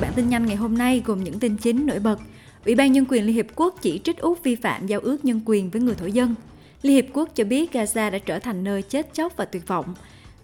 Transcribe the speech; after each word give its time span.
bản 0.00 0.12
tin 0.16 0.28
nhanh 0.28 0.46
ngày 0.46 0.56
hôm 0.56 0.78
nay 0.78 1.02
gồm 1.04 1.24
những 1.24 1.38
tin 1.38 1.56
chính 1.56 1.86
nổi 1.86 1.98
bật. 1.98 2.20
Ủy 2.64 2.74
ban 2.74 2.92
Nhân 2.92 3.04
quyền 3.08 3.24
Liên 3.24 3.34
Hiệp 3.34 3.46
Quốc 3.54 3.74
chỉ 3.82 4.00
trích 4.04 4.18
Úc 4.18 4.42
vi 4.42 4.54
phạm 4.54 4.86
giao 4.86 5.00
ước 5.00 5.24
nhân 5.24 5.40
quyền 5.44 5.70
với 5.70 5.82
người 5.82 5.94
thổ 5.94 6.06
dân. 6.06 6.34
Liên 6.82 6.94
Hiệp 6.94 7.04
Quốc 7.12 7.28
cho 7.34 7.44
biết 7.44 7.72
Gaza 7.72 8.10
đã 8.10 8.18
trở 8.18 8.38
thành 8.38 8.64
nơi 8.64 8.82
chết 8.82 9.14
chóc 9.14 9.36
và 9.36 9.44
tuyệt 9.44 9.68
vọng. 9.68 9.94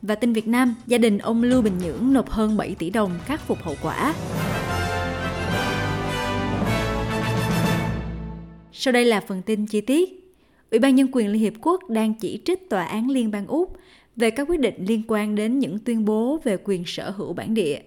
Và 0.03 0.15
tin 0.15 0.33
Việt 0.33 0.49
Nam, 0.49 0.75
gia 0.87 0.99
đình 0.99 1.19
ông 1.19 1.43
Lưu 1.43 1.63
Bình 1.63 1.79
Nhưỡng 1.85 2.13
nộp 2.13 2.31
hơn 2.31 2.57
7 2.57 2.75
tỷ 2.79 2.91
đồng 2.91 3.11
khắc 3.25 3.41
phục 3.41 3.59
hậu 3.63 3.75
quả. 3.83 4.15
Sau 8.73 8.93
đây 8.93 9.05
là 9.05 9.21
phần 9.21 9.43
tin 9.43 9.67
chi 9.67 9.81
tiết. 9.81 10.35
Ủy 10.71 10.79
ban 10.79 10.95
Nhân 10.95 11.09
quyền 11.13 11.29
Liên 11.29 11.43
Hiệp 11.43 11.55
Quốc 11.61 11.91
đang 11.91 12.15
chỉ 12.15 12.41
trích 12.45 12.71
Tòa 12.71 12.85
án 12.85 13.11
Liên 13.11 13.31
bang 13.31 13.47
Úc 13.47 13.77
về 14.17 14.31
các 14.31 14.49
quyết 14.49 14.61
định 14.61 14.75
liên 14.79 15.03
quan 15.09 15.35
đến 15.35 15.59
những 15.59 15.79
tuyên 15.79 16.05
bố 16.05 16.41
về 16.45 16.57
quyền 16.65 16.85
sở 16.87 17.11
hữu 17.11 17.33
bản 17.33 17.55
địa 17.55 17.79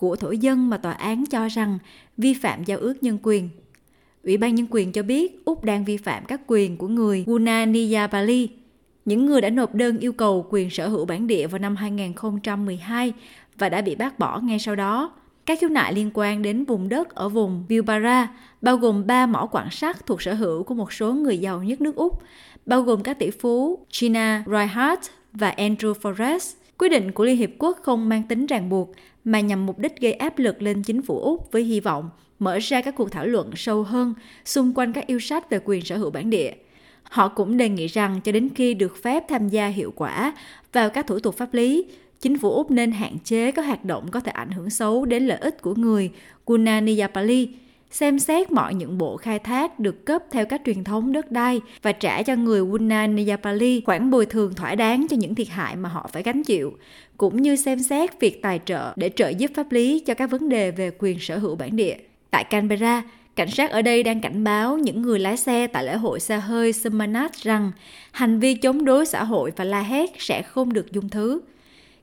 của 0.00 0.16
thổ 0.16 0.30
dân 0.30 0.70
mà 0.70 0.76
tòa 0.76 0.92
án 0.92 1.24
cho 1.26 1.48
rằng 1.48 1.78
vi 2.16 2.34
phạm 2.34 2.64
giao 2.64 2.78
ước 2.78 3.02
nhân 3.02 3.18
quyền. 3.22 3.48
Ủy 4.24 4.36
ban 4.36 4.54
Nhân 4.54 4.66
quyền 4.70 4.92
cho 4.92 5.02
biết 5.02 5.44
Úc 5.44 5.64
đang 5.64 5.84
vi 5.84 5.96
phạm 5.96 6.24
các 6.24 6.40
quyền 6.46 6.76
của 6.76 6.88
người 6.88 7.24
Gunaniya 7.26 8.06
Bali, 8.06 8.48
những 9.04 9.26
người 9.26 9.40
đã 9.40 9.50
nộp 9.50 9.74
đơn 9.74 9.98
yêu 9.98 10.12
cầu 10.12 10.46
quyền 10.50 10.70
sở 10.70 10.88
hữu 10.88 11.04
bản 11.04 11.26
địa 11.26 11.46
vào 11.46 11.58
năm 11.58 11.76
2012 11.76 13.12
và 13.58 13.68
đã 13.68 13.82
bị 13.82 13.94
bác 13.94 14.18
bỏ 14.18 14.40
ngay 14.40 14.58
sau 14.58 14.76
đó. 14.76 15.12
Các 15.46 15.58
khiếu 15.60 15.70
nại 15.70 15.92
liên 15.92 16.10
quan 16.14 16.42
đến 16.42 16.64
vùng 16.64 16.88
đất 16.88 17.14
ở 17.14 17.28
vùng 17.28 17.64
Bilbara, 17.68 18.28
bao 18.62 18.76
gồm 18.76 19.06
ba 19.06 19.26
mỏ 19.26 19.46
quặng 19.46 19.70
sắt 19.70 20.06
thuộc 20.06 20.22
sở 20.22 20.34
hữu 20.34 20.62
của 20.62 20.74
một 20.74 20.92
số 20.92 21.12
người 21.12 21.38
giàu 21.38 21.62
nhất 21.62 21.80
nước 21.80 21.96
Úc, 21.96 22.22
bao 22.66 22.82
gồm 22.82 23.02
các 23.02 23.18
tỷ 23.18 23.30
phú 23.30 23.78
Gina 23.92 24.44
Reinhardt 24.46 25.10
và 25.32 25.54
Andrew 25.56 25.92
Forrest. 25.92 26.59
Quyết 26.80 26.88
định 26.88 27.12
của 27.12 27.24
Liên 27.24 27.36
Hiệp 27.36 27.50
Quốc 27.58 27.78
không 27.82 28.08
mang 28.08 28.22
tính 28.22 28.46
ràng 28.46 28.68
buộc, 28.68 28.92
mà 29.24 29.40
nhằm 29.40 29.66
mục 29.66 29.78
đích 29.78 30.00
gây 30.00 30.12
áp 30.12 30.38
lực 30.38 30.62
lên 30.62 30.82
chính 30.82 31.02
phủ 31.02 31.18
Úc 31.18 31.52
với 31.52 31.62
hy 31.62 31.80
vọng 31.80 32.10
mở 32.38 32.58
ra 32.58 32.80
các 32.80 32.94
cuộc 32.96 33.10
thảo 33.10 33.26
luận 33.26 33.50
sâu 33.56 33.82
hơn 33.82 34.14
xung 34.44 34.72
quanh 34.74 34.92
các 34.92 35.06
yêu 35.06 35.20
sách 35.20 35.50
về 35.50 35.60
quyền 35.64 35.84
sở 35.84 35.96
hữu 35.96 36.10
bản 36.10 36.30
địa. 36.30 36.52
Họ 37.02 37.28
cũng 37.28 37.56
đề 37.56 37.68
nghị 37.68 37.86
rằng 37.86 38.20
cho 38.24 38.32
đến 38.32 38.48
khi 38.54 38.74
được 38.74 39.02
phép 39.02 39.24
tham 39.28 39.48
gia 39.48 39.66
hiệu 39.66 39.92
quả 39.96 40.34
vào 40.72 40.90
các 40.90 41.06
thủ 41.06 41.18
tục 41.18 41.36
pháp 41.36 41.54
lý, 41.54 41.86
chính 42.20 42.38
phủ 42.38 42.50
Úc 42.50 42.70
nên 42.70 42.92
hạn 42.92 43.16
chế 43.24 43.52
các 43.52 43.66
hoạt 43.66 43.84
động 43.84 44.10
có 44.10 44.20
thể 44.20 44.32
ảnh 44.32 44.50
hưởng 44.50 44.70
xấu 44.70 45.04
đến 45.04 45.26
lợi 45.26 45.38
ích 45.38 45.62
của 45.62 45.74
người 45.74 46.10
Gunaniyapali, 46.46 47.48
xem 47.90 48.18
xét 48.18 48.52
mọi 48.52 48.74
những 48.74 48.98
bộ 48.98 49.16
khai 49.16 49.38
thác 49.38 49.78
được 49.78 50.06
cấp 50.06 50.22
theo 50.30 50.46
các 50.46 50.60
truyền 50.64 50.84
thống 50.84 51.12
đất 51.12 51.32
đai 51.32 51.60
và 51.82 51.92
trả 51.92 52.22
cho 52.22 52.36
người 52.36 52.60
Gunaniyapali 52.60 53.82
khoản 53.86 54.10
bồi 54.10 54.26
thường 54.26 54.54
thỏa 54.54 54.74
đáng 54.74 55.06
cho 55.10 55.16
những 55.16 55.34
thiệt 55.34 55.48
hại 55.48 55.76
mà 55.76 55.88
họ 55.88 56.10
phải 56.12 56.22
gánh 56.22 56.42
chịu, 56.44 56.72
cũng 57.16 57.42
như 57.42 57.56
xem 57.56 57.82
xét 57.82 58.20
việc 58.20 58.42
tài 58.42 58.60
trợ 58.64 58.92
để 58.96 59.10
trợ 59.16 59.28
giúp 59.28 59.50
pháp 59.54 59.72
lý 59.72 60.00
cho 60.00 60.14
các 60.14 60.30
vấn 60.30 60.48
đề 60.48 60.70
về 60.70 60.90
quyền 60.98 61.18
sở 61.20 61.38
hữu 61.38 61.56
bản 61.56 61.76
địa. 61.76 61.96
Tại 62.30 62.44
Canberra, 62.44 63.02
cảnh 63.36 63.50
sát 63.50 63.70
ở 63.70 63.82
đây 63.82 64.02
đang 64.02 64.20
cảnh 64.20 64.44
báo 64.44 64.78
những 64.78 65.02
người 65.02 65.18
lái 65.18 65.36
xe 65.36 65.66
tại 65.66 65.84
lễ 65.84 65.96
hội 65.96 66.20
xe 66.20 66.38
hơi 66.38 66.72
Sumanat 66.72 67.32
rằng 67.32 67.72
hành 68.12 68.40
vi 68.40 68.54
chống 68.54 68.84
đối 68.84 69.06
xã 69.06 69.24
hội 69.24 69.52
và 69.56 69.64
la 69.64 69.82
hét 69.82 70.10
sẽ 70.18 70.42
không 70.42 70.72
được 70.72 70.92
dung 70.92 71.08
thứ. 71.08 71.40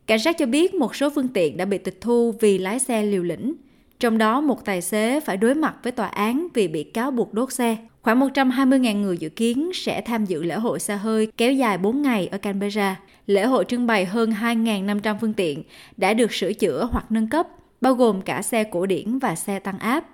Cảnh 0.07 0.19
sát 0.19 0.37
cho 0.37 0.45
biết 0.45 0.73
một 0.73 0.95
số 0.95 1.09
phương 1.09 1.27
tiện 1.27 1.57
đã 1.57 1.65
bị 1.65 1.77
tịch 1.77 2.01
thu 2.01 2.33
vì 2.39 2.57
lái 2.57 2.79
xe 2.79 3.03
liều 3.03 3.23
lĩnh. 3.23 3.53
Trong 3.99 4.17
đó 4.17 4.41
một 4.41 4.65
tài 4.65 4.81
xế 4.81 5.19
phải 5.19 5.37
đối 5.37 5.55
mặt 5.55 5.75
với 5.83 5.91
tòa 5.91 6.07
án 6.07 6.47
vì 6.53 6.67
bị 6.67 6.83
cáo 6.83 7.11
buộc 7.11 7.33
đốt 7.33 7.53
xe. 7.53 7.77
Khoảng 8.01 8.19
120.000 8.19 9.01
người 9.01 9.17
dự 9.17 9.29
kiến 9.29 9.71
sẽ 9.73 10.01
tham 10.01 10.25
dự 10.25 10.43
lễ 10.43 10.55
hội 10.55 10.79
xe 10.79 10.95
hơi 10.95 11.31
kéo 11.37 11.53
dài 11.53 11.77
4 11.77 12.01
ngày 12.01 12.27
ở 12.27 12.37
Canberra. 12.37 12.99
Lễ 13.27 13.45
hội 13.45 13.65
trưng 13.67 13.87
bày 13.87 14.05
hơn 14.05 14.31
2.500 14.41 15.15
phương 15.21 15.33
tiện 15.33 15.63
đã 15.97 16.13
được 16.13 16.33
sửa 16.33 16.53
chữa 16.53 16.89
hoặc 16.91 17.11
nâng 17.11 17.29
cấp, 17.29 17.47
bao 17.81 17.93
gồm 17.93 18.21
cả 18.21 18.41
xe 18.41 18.63
cổ 18.63 18.85
điển 18.85 19.19
và 19.19 19.35
xe 19.35 19.59
tăng 19.59 19.79
áp. 19.79 20.05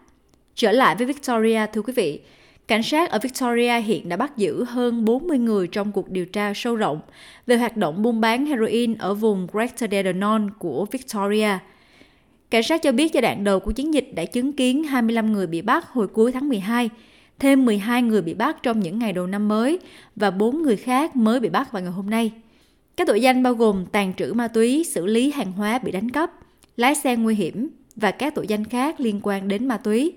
Trở 0.55 0.71
lại 0.71 0.95
với 0.95 1.07
Victoria, 1.07 1.65
thưa 1.73 1.81
quý 1.81 1.93
vị, 1.93 2.21
Cảnh 2.67 2.83
sát 2.83 3.11
ở 3.11 3.19
Victoria 3.19 3.79
hiện 3.79 4.09
đã 4.09 4.17
bắt 4.17 4.37
giữ 4.37 4.63
hơn 4.63 5.05
40 5.05 5.39
người 5.39 5.67
trong 5.67 5.91
cuộc 5.91 6.09
điều 6.09 6.25
tra 6.25 6.53
sâu 6.55 6.75
rộng 6.75 6.99
về 7.47 7.57
hoạt 7.57 7.77
động 7.77 8.01
buôn 8.01 8.21
bán 8.21 8.45
heroin 8.45 8.95
ở 8.95 9.13
vùng 9.13 9.47
Greater 9.53 9.91
Dandenong 9.91 10.49
của 10.59 10.85
Victoria. 10.91 11.49
Cảnh 12.53 12.63
sát 12.63 12.81
cho 12.81 12.91
biết 12.91 13.13
giai 13.13 13.21
đoạn 13.21 13.43
đầu 13.43 13.59
của 13.59 13.71
chiến 13.71 13.93
dịch 13.93 14.09
đã 14.15 14.25
chứng 14.25 14.53
kiến 14.53 14.83
25 14.83 15.33
người 15.33 15.47
bị 15.47 15.61
bắt 15.61 15.89
hồi 15.89 16.07
cuối 16.07 16.31
tháng 16.31 16.49
12, 16.49 16.89
thêm 17.39 17.65
12 17.65 18.01
người 18.01 18.21
bị 18.21 18.33
bắt 18.33 18.63
trong 18.63 18.79
những 18.79 18.99
ngày 18.99 19.13
đầu 19.13 19.27
năm 19.27 19.47
mới 19.47 19.79
và 20.15 20.31
4 20.31 20.61
người 20.61 20.75
khác 20.75 21.15
mới 21.15 21.39
bị 21.39 21.49
bắt 21.49 21.71
vào 21.71 21.81
ngày 21.81 21.91
hôm 21.91 22.09
nay. 22.09 22.31
Các 22.97 23.07
tội 23.07 23.21
danh 23.21 23.43
bao 23.43 23.53
gồm 23.53 23.85
tàn 23.85 24.13
trữ 24.13 24.33
ma 24.33 24.47
túy, 24.47 24.83
xử 24.83 25.05
lý 25.05 25.31
hàng 25.31 25.51
hóa 25.51 25.79
bị 25.79 25.91
đánh 25.91 26.11
cắp, 26.11 26.31
lái 26.77 26.95
xe 26.95 27.15
nguy 27.15 27.35
hiểm 27.35 27.69
và 27.95 28.11
các 28.11 28.35
tội 28.35 28.47
danh 28.47 28.65
khác 28.65 28.99
liên 28.99 29.19
quan 29.23 29.47
đến 29.47 29.67
ma 29.67 29.77
túy. 29.77 30.13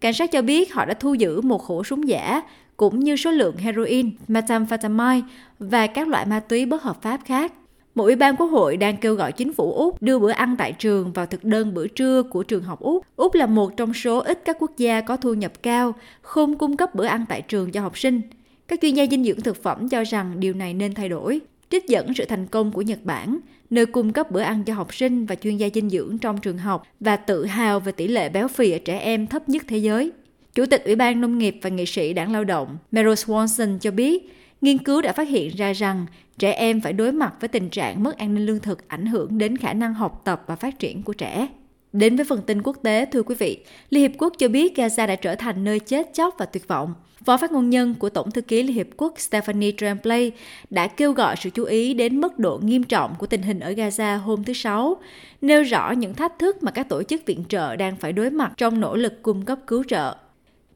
Cảnh 0.00 0.14
sát 0.14 0.32
cho 0.32 0.42
biết 0.42 0.72
họ 0.72 0.84
đã 0.84 0.94
thu 0.94 1.14
giữ 1.14 1.40
một 1.40 1.58
khẩu 1.58 1.84
súng 1.84 2.08
giả 2.08 2.42
cũng 2.76 3.00
như 3.00 3.16
số 3.16 3.30
lượng 3.30 3.56
heroin, 3.56 4.10
methamphetamine 4.28 5.20
và 5.58 5.86
các 5.86 6.08
loại 6.08 6.26
ma 6.26 6.40
túy 6.40 6.66
bất 6.66 6.82
hợp 6.82 7.02
pháp 7.02 7.20
khác. 7.24 7.52
Một 7.96 8.04
ủy 8.04 8.16
ban 8.16 8.36
quốc 8.36 8.46
hội 8.46 8.76
đang 8.76 8.96
kêu 8.96 9.14
gọi 9.14 9.32
chính 9.32 9.52
phủ 9.52 9.72
Úc 9.72 10.02
đưa 10.02 10.18
bữa 10.18 10.30
ăn 10.30 10.56
tại 10.58 10.72
trường 10.72 11.12
vào 11.12 11.26
thực 11.26 11.44
đơn 11.44 11.74
bữa 11.74 11.86
trưa 11.86 12.22
của 12.22 12.42
trường 12.42 12.62
học 12.62 12.80
Úc. 12.80 13.04
Úc 13.16 13.34
là 13.34 13.46
một 13.46 13.76
trong 13.76 13.94
số 13.94 14.18
ít 14.18 14.42
các 14.44 14.56
quốc 14.60 14.70
gia 14.76 15.00
có 15.00 15.16
thu 15.16 15.34
nhập 15.34 15.52
cao 15.62 15.94
không 16.22 16.58
cung 16.58 16.76
cấp 16.76 16.94
bữa 16.94 17.04
ăn 17.04 17.24
tại 17.28 17.42
trường 17.42 17.70
cho 17.70 17.80
học 17.80 17.98
sinh. 17.98 18.20
Các 18.68 18.78
chuyên 18.82 18.94
gia 18.94 19.06
dinh 19.06 19.24
dưỡng 19.24 19.40
thực 19.40 19.62
phẩm 19.62 19.88
cho 19.88 20.04
rằng 20.04 20.40
điều 20.40 20.54
này 20.54 20.74
nên 20.74 20.94
thay 20.94 21.08
đổi. 21.08 21.40
Trích 21.70 21.88
dẫn 21.88 22.14
sự 22.14 22.24
thành 22.24 22.46
công 22.46 22.72
của 22.72 22.82
Nhật 22.82 22.98
Bản, 23.04 23.38
nơi 23.70 23.86
cung 23.86 24.12
cấp 24.12 24.30
bữa 24.30 24.40
ăn 24.40 24.64
cho 24.64 24.74
học 24.74 24.94
sinh 24.94 25.26
và 25.26 25.34
chuyên 25.34 25.56
gia 25.56 25.68
dinh 25.74 25.90
dưỡng 25.90 26.18
trong 26.18 26.38
trường 26.38 26.58
học 26.58 26.86
và 27.00 27.16
tự 27.16 27.44
hào 27.44 27.80
về 27.80 27.92
tỷ 27.92 28.08
lệ 28.08 28.28
béo 28.28 28.48
phì 28.48 28.72
ở 28.72 28.78
trẻ 28.78 28.98
em 28.98 29.26
thấp 29.26 29.48
nhất 29.48 29.62
thế 29.68 29.78
giới. 29.78 30.12
Chủ 30.54 30.66
tịch 30.66 30.84
Ủy 30.84 30.94
ban 30.94 31.20
Nông 31.20 31.38
nghiệp 31.38 31.58
và 31.62 31.70
Nghị 31.70 31.86
sĩ 31.86 32.12
Đảng 32.12 32.32
Lao 32.32 32.44
động 32.44 32.78
Meryl 32.92 33.12
Swanson 33.12 33.78
cho 33.78 33.90
biết, 33.90 34.32
nghiên 34.60 34.78
cứu 34.78 35.02
đã 35.02 35.12
phát 35.12 35.28
hiện 35.28 35.56
ra 35.56 35.72
rằng 35.72 36.06
trẻ 36.38 36.52
em 36.52 36.80
phải 36.80 36.92
đối 36.92 37.12
mặt 37.12 37.34
với 37.40 37.48
tình 37.48 37.70
trạng 37.70 38.02
mất 38.02 38.18
an 38.18 38.34
ninh 38.34 38.46
lương 38.46 38.60
thực 38.60 38.88
ảnh 38.88 39.06
hưởng 39.06 39.38
đến 39.38 39.56
khả 39.56 39.72
năng 39.72 39.94
học 39.94 40.22
tập 40.24 40.42
và 40.46 40.56
phát 40.56 40.78
triển 40.78 41.02
của 41.02 41.12
trẻ. 41.12 41.48
Đến 41.92 42.16
với 42.16 42.24
phần 42.24 42.42
tin 42.46 42.62
quốc 42.62 42.76
tế, 42.82 43.06
thưa 43.12 43.22
quý 43.22 43.34
vị, 43.34 43.64
Liên 43.90 44.02
Hiệp 44.02 44.18
Quốc 44.18 44.32
cho 44.38 44.48
biết 44.48 44.78
Gaza 44.78 45.06
đã 45.06 45.16
trở 45.16 45.34
thành 45.34 45.64
nơi 45.64 45.80
chết 45.80 46.10
chóc 46.14 46.34
và 46.38 46.46
tuyệt 46.46 46.68
vọng. 46.68 46.94
Phó 47.24 47.36
phát 47.36 47.52
ngôn 47.52 47.70
nhân 47.70 47.94
của 47.94 48.10
Tổng 48.10 48.30
thư 48.30 48.40
ký 48.40 48.62
Liên 48.62 48.74
Hiệp 48.74 48.86
Quốc 48.96 49.14
Stephanie 49.20 49.72
Tremblay 49.76 50.32
đã 50.70 50.86
kêu 50.86 51.12
gọi 51.12 51.36
sự 51.36 51.50
chú 51.50 51.64
ý 51.64 51.94
đến 51.94 52.20
mức 52.20 52.38
độ 52.38 52.60
nghiêm 52.62 52.82
trọng 52.82 53.14
của 53.18 53.26
tình 53.26 53.42
hình 53.42 53.60
ở 53.60 53.70
Gaza 53.70 54.18
hôm 54.18 54.44
thứ 54.44 54.52
Sáu, 54.52 54.96
nêu 55.40 55.62
rõ 55.62 55.90
những 55.90 56.14
thách 56.14 56.38
thức 56.38 56.62
mà 56.62 56.70
các 56.70 56.88
tổ 56.88 57.02
chức 57.02 57.26
viện 57.26 57.44
trợ 57.48 57.76
đang 57.76 57.96
phải 57.96 58.12
đối 58.12 58.30
mặt 58.30 58.52
trong 58.56 58.80
nỗ 58.80 58.96
lực 58.96 59.22
cung 59.22 59.44
cấp 59.44 59.58
cứu 59.66 59.84
trợ. 59.88 60.14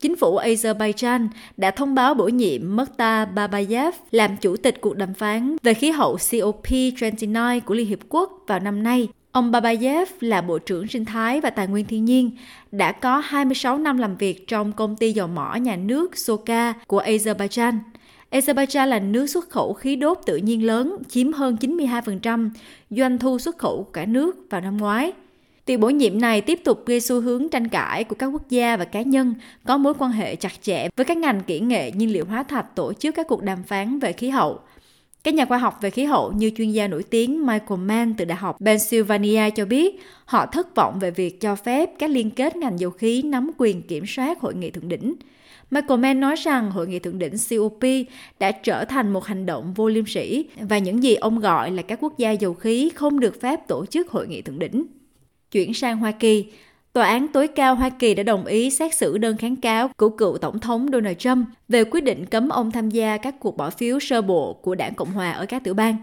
Chính 0.00 0.16
phủ 0.16 0.38
Azerbaijan 0.38 1.28
đã 1.56 1.70
thông 1.70 1.94
báo 1.94 2.14
bổ 2.14 2.28
nhiệm 2.28 2.76
Mukhtar 2.76 3.28
Babayev 3.34 3.94
làm 4.10 4.36
chủ 4.36 4.56
tịch 4.56 4.80
cuộc 4.80 4.96
đàm 4.96 5.14
phán 5.14 5.56
về 5.62 5.74
khí 5.74 5.90
hậu 5.90 6.16
COP29 6.16 7.60
của 7.60 7.74
Liên 7.74 7.86
Hiệp 7.86 7.98
Quốc 8.08 8.44
vào 8.46 8.60
năm 8.60 8.82
nay 8.82 9.08
Ông 9.32 9.50
Babayev 9.50 10.08
là 10.20 10.40
Bộ 10.40 10.58
trưởng 10.58 10.88
Sinh 10.88 11.04
thái 11.04 11.40
và 11.40 11.50
Tài 11.50 11.66
nguyên 11.66 11.86
Thiên 11.86 12.04
nhiên, 12.04 12.30
đã 12.72 12.92
có 12.92 13.18
26 13.18 13.78
năm 13.78 13.98
làm 13.98 14.16
việc 14.16 14.48
trong 14.48 14.72
công 14.72 14.96
ty 14.96 15.12
dầu 15.12 15.26
mỏ 15.26 15.54
nhà 15.54 15.76
nước 15.76 16.16
Soka 16.16 16.72
của 16.86 17.02
Azerbaijan. 17.02 17.78
Azerbaijan 18.30 18.86
là 18.86 18.98
nước 18.98 19.26
xuất 19.26 19.50
khẩu 19.50 19.72
khí 19.72 19.96
đốt 19.96 20.18
tự 20.26 20.36
nhiên 20.36 20.66
lớn, 20.66 20.96
chiếm 21.08 21.32
hơn 21.32 21.56
92% 21.60 22.50
doanh 22.90 23.18
thu 23.18 23.38
xuất 23.38 23.58
khẩu 23.58 23.76
của 23.76 23.90
cả 23.92 24.06
nước 24.06 24.36
vào 24.50 24.60
năm 24.60 24.76
ngoái. 24.76 25.12
Việc 25.66 25.76
bổ 25.76 25.88
nhiệm 25.88 26.20
này 26.20 26.40
tiếp 26.40 26.60
tục 26.64 26.86
gây 26.86 27.00
xu 27.00 27.20
hướng 27.20 27.48
tranh 27.48 27.68
cãi 27.68 28.04
của 28.04 28.16
các 28.18 28.26
quốc 28.26 28.48
gia 28.48 28.76
và 28.76 28.84
cá 28.84 29.02
nhân, 29.02 29.34
có 29.66 29.76
mối 29.76 29.94
quan 29.98 30.12
hệ 30.12 30.36
chặt 30.36 30.52
chẽ 30.62 30.88
với 30.96 31.06
các 31.06 31.16
ngành 31.16 31.40
kỹ 31.40 31.60
nghệ, 31.60 31.92
nhiên 31.92 32.12
liệu 32.12 32.24
hóa 32.24 32.42
thạch 32.42 32.76
tổ 32.76 32.92
chức 32.92 33.14
các 33.14 33.28
cuộc 33.28 33.42
đàm 33.42 33.62
phán 33.62 33.98
về 33.98 34.12
khí 34.12 34.28
hậu. 34.28 34.60
Các 35.24 35.34
nhà 35.34 35.44
khoa 35.44 35.58
học 35.58 35.78
về 35.80 35.90
khí 35.90 36.04
hậu 36.04 36.32
như 36.32 36.50
chuyên 36.56 36.70
gia 36.70 36.88
nổi 36.88 37.02
tiếng 37.02 37.46
Michael 37.46 37.80
Mann 37.80 38.14
từ 38.14 38.24
Đại 38.24 38.38
học 38.38 38.56
Pennsylvania 38.66 39.50
cho 39.50 39.64
biết, 39.64 40.00
họ 40.24 40.46
thất 40.46 40.74
vọng 40.74 40.98
về 40.98 41.10
việc 41.10 41.40
cho 41.40 41.56
phép 41.56 41.90
các 41.98 42.10
liên 42.10 42.30
kết 42.30 42.56
ngành 42.56 42.80
dầu 42.80 42.90
khí 42.90 43.22
nắm 43.22 43.50
quyền 43.58 43.82
kiểm 43.82 44.04
soát 44.06 44.40
hội 44.40 44.54
nghị 44.54 44.70
thượng 44.70 44.88
đỉnh. 44.88 45.14
Michael 45.70 46.00
Mann 46.00 46.20
nói 46.20 46.36
rằng 46.36 46.70
hội 46.70 46.88
nghị 46.88 46.98
thượng 46.98 47.18
đỉnh 47.18 47.34
COP 47.50 47.84
đã 48.40 48.52
trở 48.52 48.84
thành 48.84 49.12
một 49.12 49.24
hành 49.24 49.46
động 49.46 49.74
vô 49.74 49.88
liêm 49.88 50.06
sỉ 50.06 50.44
và 50.60 50.78
những 50.78 51.02
gì 51.02 51.14
ông 51.14 51.38
gọi 51.38 51.70
là 51.70 51.82
các 51.82 51.98
quốc 52.02 52.18
gia 52.18 52.30
dầu 52.30 52.54
khí 52.54 52.90
không 52.94 53.20
được 53.20 53.40
phép 53.40 53.68
tổ 53.68 53.86
chức 53.86 54.10
hội 54.10 54.28
nghị 54.28 54.42
thượng 54.42 54.58
đỉnh. 54.58 54.84
Chuyển 55.50 55.74
sang 55.74 55.98
Hoa 55.98 56.10
Kỳ, 56.10 56.46
Tòa 56.92 57.06
án 57.06 57.28
tối 57.28 57.48
cao 57.48 57.74
Hoa 57.74 57.88
Kỳ 57.88 58.14
đã 58.14 58.22
đồng 58.22 58.46
ý 58.46 58.70
xét 58.70 58.94
xử 58.94 59.18
đơn 59.18 59.36
kháng 59.36 59.56
cáo 59.56 59.88
của 59.96 60.08
cựu 60.08 60.38
Tổng 60.38 60.58
thống 60.58 60.88
Donald 60.92 61.16
Trump 61.16 61.46
về 61.68 61.84
quyết 61.84 62.00
định 62.00 62.26
cấm 62.26 62.48
ông 62.48 62.70
tham 62.70 62.90
gia 62.90 63.16
các 63.16 63.34
cuộc 63.40 63.56
bỏ 63.56 63.70
phiếu 63.70 64.00
sơ 64.00 64.22
bộ 64.22 64.52
của 64.52 64.74
đảng 64.74 64.94
Cộng 64.94 65.12
hòa 65.12 65.30
ở 65.30 65.46
các 65.46 65.64
tiểu 65.64 65.74
bang. 65.74 65.96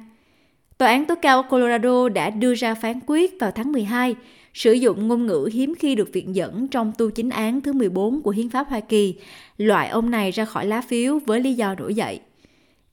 Tòa 0.77 0.89
án 0.89 1.05
tối 1.05 1.17
cao 1.21 1.43
Colorado 1.43 2.09
đã 2.09 2.29
đưa 2.29 2.53
ra 2.53 2.75
phán 2.75 2.99
quyết 3.07 3.39
vào 3.39 3.51
tháng 3.51 3.71
12, 3.71 4.15
sử 4.53 4.73
dụng 4.73 5.07
ngôn 5.07 5.25
ngữ 5.25 5.49
hiếm 5.53 5.73
khi 5.79 5.95
được 5.95 6.09
viện 6.13 6.35
dẫn 6.35 6.67
trong 6.67 6.91
tu 6.97 7.09
chính 7.09 7.29
án 7.29 7.61
thứ 7.61 7.73
14 7.73 8.21
của 8.21 8.31
Hiến 8.31 8.49
pháp 8.49 8.67
Hoa 8.69 8.79
Kỳ, 8.79 9.15
loại 9.57 9.89
ông 9.89 10.11
này 10.11 10.31
ra 10.31 10.45
khỏi 10.45 10.65
lá 10.65 10.81
phiếu 10.81 11.19
với 11.25 11.39
lý 11.39 11.53
do 11.53 11.75
nổi 11.75 11.95
dậy. 11.95 12.19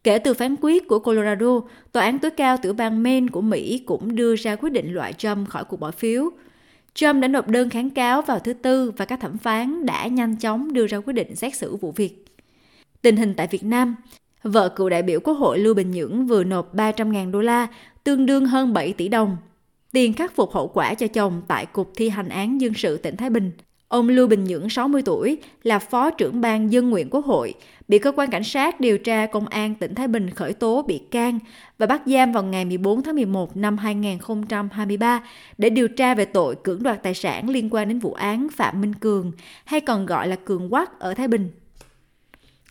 Kể 0.05 0.19
từ 0.19 0.35
phán 0.35 0.57
quyết 0.61 0.89
của 0.89 0.99
Colorado, 0.99 1.61
Tòa 1.93 2.05
án 2.05 2.19
tối 2.19 2.31
cao 2.31 2.57
tiểu 2.57 2.73
bang 2.73 3.03
Maine 3.03 3.27
của 3.33 3.41
Mỹ 3.41 3.83
cũng 3.87 4.15
đưa 4.15 4.37
ra 4.37 4.57
quyết 4.57 4.71
định 4.71 4.95
loại 4.95 5.13
Trump 5.13 5.49
khỏi 5.49 5.65
cuộc 5.65 5.77
bỏ 5.77 5.91
phiếu– 5.91 6.31
Trump 6.95 7.23
đã 7.23 7.29
nộp 7.29 7.49
đơn 7.49 7.71
kháng 7.71 7.91
cáo 7.91 8.23
vào 8.23 8.39
thứ 8.39 8.53
Tư 8.53 8.93
và 8.97 9.05
các 9.05 9.21
thẩm 9.21 9.39
phán 9.39 9.87
đã 9.87 10.07
nhanh 10.07 10.37
chóng 10.37 10.73
đưa 10.73 10.87
ra 10.87 11.01
quyết 11.01 11.13
định 11.13 11.37
xét 11.37 11.57
xử 11.57 11.77
vụ 11.77 11.93
việc. 11.93 12.25
Tình 13.03 13.17
hình 13.17 13.35
tại 13.35 13.47
Việt 13.51 13.65
Nam 13.65 13.97
Vợ 14.43 14.69
cựu 14.69 14.89
đại 14.89 15.03
biểu 15.03 15.21
Quốc 15.21 15.35
hội 15.35 15.59
Lưu 15.59 15.75
Bình 15.75 15.91
Nhưỡng 15.91 16.27
vừa 16.27 16.45
nộp 16.45 16.75
300.000 16.75 17.31
đô 17.31 17.41
la, 17.41 17.67
tương 18.05 18.27
đương 18.27 18.47
hơn 18.47 18.73
7 18.73 18.93
tỷ 18.93 19.09
đồng, 19.09 19.37
tiền 19.93 20.13
khắc 20.13 20.37
phục 20.37 20.53
hậu 20.53 20.69
quả 20.69 20.95
cho 20.95 21.07
chồng 21.07 21.43
tại 21.49 21.67
Cục 21.67 21.93
Thi 21.97 22.09
hành 22.09 22.29
án 22.29 22.61
dân 22.61 22.75
sự 22.75 22.97
tỉnh 22.97 23.17
Thái 23.17 23.31
Bình. 23.31 23.51
Ông 23.95 24.09
Lưu 24.09 24.27
Bình 24.27 24.45
Nhưỡng, 24.45 24.69
60 24.69 25.03
tuổi, 25.05 25.39
là 25.63 25.79
Phó 25.79 26.11
trưởng 26.11 26.41
ban 26.41 26.73
dân 26.73 26.91
nguyện 26.91 27.09
Quốc 27.11 27.25
hội, 27.25 27.55
bị 27.89 27.99
cơ 27.99 28.13
quan 28.17 28.31
cảnh 28.31 28.45
sát 28.45 28.81
điều 28.81 28.99
tra 28.99 29.27
công 29.27 29.47
an 29.47 29.75
tỉnh 29.75 29.95
Thái 29.95 30.09
Bình 30.09 30.31
khởi 30.31 30.53
tố 30.53 30.83
bị 30.83 30.99
can 30.99 31.39
và 31.79 31.87
bắt 31.87 32.03
giam 32.07 32.33
vào 32.33 32.43
ngày 32.43 32.65
14 32.65 33.03
tháng 33.03 33.15
11 33.15 33.57
năm 33.57 33.79
2023 33.79 35.23
để 35.59 35.71
điều 35.71 35.89
tra 35.89 36.15
về 36.15 36.25
tội 36.25 36.57
cưỡng 36.65 36.83
đoạt 36.83 37.03
tài 37.03 37.15
sản 37.15 37.51
liên 37.51 37.69
quan 37.71 37.89
đến 37.89 37.99
vụ 37.99 38.13
án 38.13 38.49
Phạm 38.53 38.81
Minh 38.81 38.95
Cường, 38.95 39.33
hay 39.65 39.81
còn 39.81 40.07
gọi 40.07 40.29
là 40.29 40.37
Cường 40.37 40.71
Quắc 40.71 41.01
ở 41.01 41.15
Thái 41.15 41.29
Bình. 41.29 41.51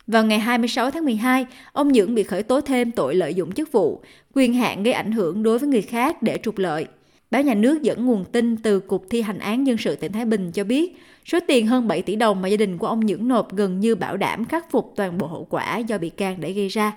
Vào 0.06 0.24
ngày 0.24 0.38
26 0.38 0.90
tháng 0.90 1.04
12, 1.04 1.46
ông 1.72 1.92
Nhưỡng 1.92 2.14
bị 2.14 2.22
khởi 2.22 2.42
tố 2.42 2.60
thêm 2.60 2.92
tội 2.92 3.14
lợi 3.14 3.34
dụng 3.34 3.52
chức 3.52 3.72
vụ, 3.72 4.02
quyền 4.34 4.54
hạn 4.54 4.82
gây 4.82 4.94
ảnh 4.94 5.12
hưởng 5.12 5.42
đối 5.42 5.58
với 5.58 5.68
người 5.68 5.82
khác 5.82 6.22
để 6.22 6.38
trục 6.42 6.58
lợi. 6.58 6.86
Báo 7.34 7.42
nhà 7.42 7.54
nước 7.54 7.82
dẫn 7.82 8.06
nguồn 8.06 8.24
tin 8.24 8.56
từ 8.56 8.80
Cục 8.80 9.06
Thi 9.10 9.22
hành 9.22 9.38
án 9.38 9.66
dân 9.66 9.76
sự 9.76 9.96
tỉnh 9.96 10.12
Thái 10.12 10.24
Bình 10.24 10.52
cho 10.52 10.64
biết, 10.64 10.96
số 11.24 11.38
tiền 11.46 11.66
hơn 11.66 11.88
7 11.88 12.02
tỷ 12.02 12.16
đồng 12.16 12.42
mà 12.42 12.48
gia 12.48 12.56
đình 12.56 12.78
của 12.78 12.86
ông 12.86 13.06
Nhưỡng 13.06 13.28
nộp 13.28 13.54
gần 13.54 13.80
như 13.80 13.94
bảo 13.94 14.16
đảm 14.16 14.44
khắc 14.44 14.70
phục 14.70 14.92
toàn 14.96 15.18
bộ 15.18 15.26
hậu 15.26 15.46
quả 15.50 15.78
do 15.78 15.98
bị 15.98 16.10
can 16.10 16.36
để 16.40 16.52
gây 16.52 16.68
ra. 16.68 16.92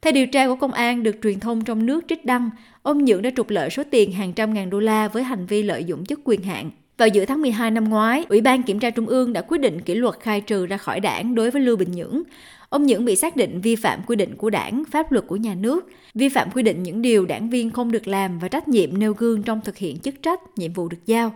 Theo 0.00 0.12
điều 0.12 0.26
tra 0.26 0.46
của 0.48 0.56
công 0.56 0.72
an 0.72 1.02
được 1.02 1.16
truyền 1.22 1.40
thông 1.40 1.64
trong 1.64 1.86
nước 1.86 2.04
trích 2.08 2.24
đăng, 2.24 2.50
ông 2.82 3.04
Nhưỡng 3.04 3.22
đã 3.22 3.30
trục 3.36 3.50
lợi 3.50 3.70
số 3.70 3.82
tiền 3.90 4.12
hàng 4.12 4.32
trăm 4.32 4.54
ngàn 4.54 4.70
đô 4.70 4.80
la 4.80 5.08
với 5.08 5.22
hành 5.22 5.46
vi 5.46 5.62
lợi 5.62 5.84
dụng 5.84 6.06
chức 6.06 6.20
quyền 6.24 6.42
hạn. 6.42 6.70
Vào 6.96 7.08
giữa 7.08 7.24
tháng 7.24 7.42
12 7.42 7.70
năm 7.70 7.88
ngoái, 7.88 8.24
Ủy 8.28 8.40
ban 8.40 8.62
Kiểm 8.62 8.78
tra 8.78 8.90
Trung 8.90 9.06
ương 9.06 9.32
đã 9.32 9.42
quyết 9.42 9.58
định 9.58 9.80
kỷ 9.80 9.94
luật 9.94 10.14
khai 10.20 10.40
trừ 10.40 10.66
ra 10.66 10.76
khỏi 10.76 11.00
đảng 11.00 11.34
đối 11.34 11.50
với 11.50 11.62
Lưu 11.62 11.76
Bình 11.76 11.92
Nhưỡng. 11.92 12.22
Ông 12.70 12.86
Nhưỡng 12.86 13.04
bị 13.04 13.16
xác 13.16 13.36
định 13.36 13.60
vi 13.60 13.76
phạm 13.76 14.00
quy 14.06 14.16
định 14.16 14.36
của 14.36 14.50
đảng, 14.50 14.82
pháp 14.90 15.12
luật 15.12 15.26
của 15.26 15.36
nhà 15.36 15.54
nước, 15.54 15.88
vi 16.14 16.28
phạm 16.28 16.50
quy 16.50 16.62
định 16.62 16.82
những 16.82 17.02
điều 17.02 17.26
đảng 17.26 17.50
viên 17.50 17.70
không 17.70 17.92
được 17.92 18.08
làm 18.08 18.38
và 18.38 18.48
trách 18.48 18.68
nhiệm 18.68 18.98
nêu 18.98 19.14
gương 19.14 19.42
trong 19.42 19.60
thực 19.64 19.76
hiện 19.76 19.98
chức 19.98 20.14
trách, 20.22 20.40
nhiệm 20.58 20.72
vụ 20.72 20.88
được 20.88 21.06
giao. 21.06 21.32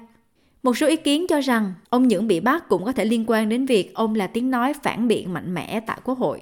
Một 0.63 0.77
số 0.77 0.87
ý 0.87 0.97
kiến 0.97 1.27
cho 1.29 1.41
rằng 1.41 1.73
ông 1.89 2.09
Nhưỡng 2.09 2.27
bị 2.27 2.41
bắt 2.41 2.69
cũng 2.69 2.85
có 2.85 2.93
thể 2.93 3.05
liên 3.05 3.25
quan 3.27 3.49
đến 3.49 3.67
việc 3.67 3.95
ông 3.95 4.15
là 4.15 4.27
tiếng 4.27 4.51
nói 4.51 4.73
phản 4.83 5.09
biện 5.09 5.33
mạnh 5.33 5.55
mẽ 5.55 5.81
tại 5.87 5.99
Quốc 6.05 6.19
hội. 6.19 6.41